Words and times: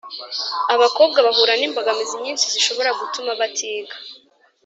Abakobwa 0.73 1.17
bahura 1.25 1.53
n’imbogamizi 1.57 2.15
nyinshi 2.23 2.45
zishobora 2.53 2.97
gutuma 2.99 3.31
batiga. 3.39 3.95